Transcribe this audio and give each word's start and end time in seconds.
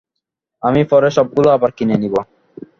আমি 0.63 0.81
পরে 0.83 1.09
সবগুলো 1.11 1.47
আবার 1.51 1.71
কিনে 1.77 1.95
নিবো। 1.97 2.19